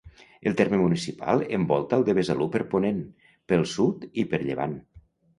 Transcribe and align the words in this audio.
El 0.51 0.55
terme 0.59 0.77
municipal 0.83 1.43
envolta 1.57 1.99
el 1.99 2.05
de 2.07 2.15
Besalú 2.19 2.47
per 2.55 2.61
ponent, 2.71 3.03
pel 3.53 3.67
sud 3.75 4.07
i 4.23 4.25
per 4.33 4.41
llevant. 4.49 4.75